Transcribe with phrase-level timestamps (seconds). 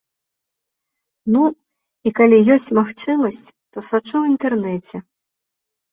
[1.35, 1.41] Ну,
[2.09, 4.97] і калі ёсць магчымасць, то сачу ў інтэрнэце.